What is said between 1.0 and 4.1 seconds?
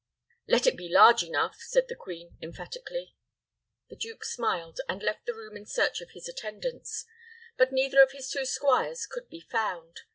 enough," said the queen, emphatically. The